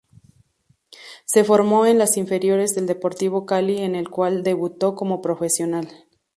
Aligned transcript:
Se 1.25 1.43
formó 1.43 1.85
en 1.85 1.99
las 1.99 2.17
inferiores 2.17 2.73
del 2.73 2.87
Deportivo 2.87 3.45
Cali 3.45 3.83
en 3.83 3.93
el 3.93 4.09
cual 4.09 4.41
debutó 4.41 4.95
como 4.95 5.21
profesional. 5.21 5.89